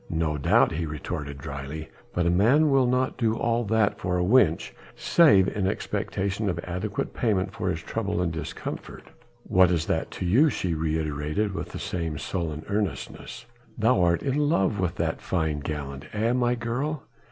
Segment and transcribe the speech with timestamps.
[0.09, 4.23] "No doubt," he retorted dryly, "but a man will not do all that for a
[4.23, 9.03] wench, save in expectation of adequate payment for his trouble and discomfort."
[9.43, 13.45] "What is that to you?" she reiterated, with the same sullen earnestness.
[13.77, 17.03] "Thou art in love with that fine gallant, eh, my girl?"